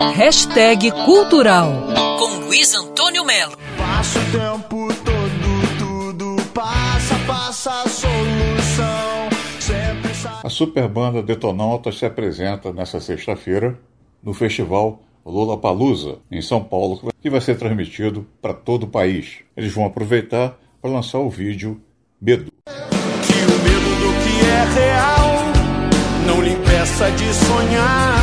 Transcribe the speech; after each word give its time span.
Hashtag 0.00 0.92
Cultural 1.04 1.72
com 2.20 2.46
Luiz 2.46 2.72
Antônio 2.72 3.24
Melo. 3.24 3.58
Passa 3.76 4.20
o 4.20 4.24
tempo 4.30 4.88
todo, 5.04 5.76
tudo 5.76 6.36
passa, 6.52 7.16
passa 7.26 7.82
a 7.82 7.88
solução. 7.88 9.28
Sempre 9.58 10.14
sabe. 10.14 10.46
A 10.46 10.48
super 10.48 10.86
banda 10.86 11.20
Detonautas 11.20 11.98
se 11.98 12.06
apresenta 12.06 12.72
nesta 12.72 13.00
sexta-feira 13.00 13.76
no 14.22 14.32
festival 14.32 15.00
Lula 15.26 15.58
Palusa, 15.58 16.18
em 16.30 16.40
São 16.40 16.62
Paulo, 16.62 17.12
que 17.20 17.28
vai 17.28 17.40
ser 17.40 17.58
transmitido 17.58 18.24
para 18.40 18.54
todo 18.54 18.84
o 18.84 18.88
país. 18.88 19.38
Eles 19.56 19.72
vão 19.72 19.84
aproveitar 19.84 20.56
para 20.80 20.92
lançar 20.92 21.18
o 21.18 21.28
vídeo 21.28 21.80
Medo. 22.20 22.52
Que 22.64 23.32
o 23.32 23.58
medo 23.64 23.90
do 24.00 24.12
que 24.22 24.46
é 24.46 24.64
real 24.80 25.30
não 26.24 26.40
lhe 26.40 26.52
impeça 26.52 27.10
de 27.10 27.34
sonhar. 27.34 28.17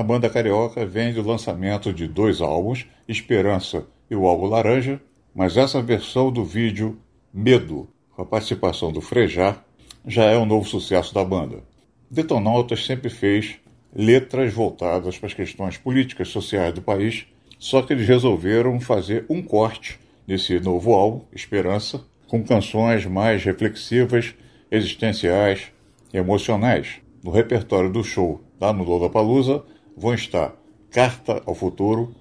A 0.00 0.02
banda 0.02 0.30
carioca 0.30 0.86
vem 0.86 1.12
do 1.12 1.20
lançamento 1.20 1.92
de 1.92 2.08
dois 2.08 2.40
álbuns, 2.40 2.86
Esperança 3.06 3.86
e 4.10 4.16
o 4.16 4.26
álbum 4.26 4.46
Laranja, 4.46 4.98
mas 5.34 5.58
essa 5.58 5.82
versão 5.82 6.32
do 6.32 6.42
vídeo 6.42 6.98
Medo, 7.34 7.86
com 8.16 8.22
a 8.22 8.24
participação 8.24 8.90
do 8.90 9.02
Frejá, 9.02 9.62
já 10.06 10.24
é 10.24 10.38
um 10.38 10.46
novo 10.46 10.66
sucesso 10.66 11.12
da 11.12 11.22
banda. 11.22 11.62
Detonautas 12.10 12.86
sempre 12.86 13.10
fez 13.10 13.56
letras 13.94 14.54
voltadas 14.54 15.18
para 15.18 15.26
as 15.26 15.34
questões 15.34 15.76
políticas 15.76 16.28
sociais 16.28 16.72
do 16.72 16.80
país, 16.80 17.26
só 17.58 17.82
que 17.82 17.92
eles 17.92 18.08
resolveram 18.08 18.80
fazer 18.80 19.26
um 19.28 19.42
corte 19.42 20.00
nesse 20.26 20.58
novo 20.60 20.94
álbum, 20.94 21.26
Esperança, 21.30 22.02
com 22.26 22.42
canções 22.42 23.04
mais 23.04 23.44
reflexivas, 23.44 24.34
existenciais 24.70 25.70
e 26.10 26.16
emocionais. 26.16 27.02
No 27.22 27.30
repertório 27.30 27.92
do 27.92 28.02
show 28.02 28.40
lá 28.58 28.72
no 28.72 28.82
Lollapalooza 28.82 29.62
vão 30.00 30.14
estar 30.14 30.54
Carta 30.90 31.42
ao 31.44 31.54
Futuro 31.54 32.14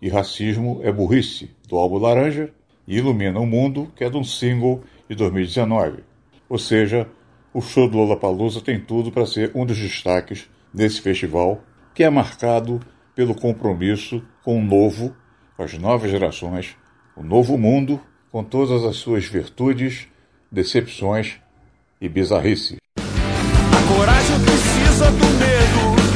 e 0.00 0.08
Racismo 0.08 0.80
é 0.82 0.90
Burrice, 0.90 1.50
do 1.68 1.76
álbum 1.76 1.98
Laranja, 1.98 2.50
e 2.88 2.96
Ilumina 2.96 3.38
o 3.38 3.46
Mundo, 3.46 3.92
que 3.94 4.04
é 4.04 4.10
de 4.10 4.16
um 4.16 4.24
single 4.24 4.82
de 5.08 5.14
2019. 5.14 6.02
Ou 6.48 6.58
seja, 6.58 7.06
o 7.52 7.60
show 7.60 7.88
do 7.88 7.98
Lollapalooza 7.98 8.60
tem 8.60 8.80
tudo 8.80 9.12
para 9.12 9.26
ser 9.26 9.50
um 9.54 9.66
dos 9.66 9.78
destaques 9.78 10.48
desse 10.72 11.00
festival, 11.00 11.62
que 11.94 12.02
é 12.02 12.10
marcado 12.10 12.80
pelo 13.14 13.34
compromisso 13.34 14.22
com 14.42 14.58
o 14.58 14.64
novo, 14.64 15.14
com 15.56 15.62
as 15.62 15.74
novas 15.74 16.10
gerações, 16.10 16.76
o 17.16 17.22
novo 17.22 17.58
mundo, 17.58 18.00
com 18.30 18.42
todas 18.42 18.84
as 18.84 18.96
suas 18.96 19.24
virtudes, 19.24 20.08
decepções 20.50 21.38
e 22.00 22.08
bizarrices. 22.08 22.76
A 22.96 23.94
coragem 23.94 24.36
precisa 24.40 25.10
do 25.10 25.26
medo 25.38 26.15